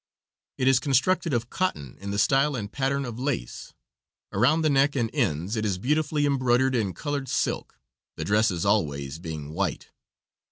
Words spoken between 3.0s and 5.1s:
of lace. Around the neck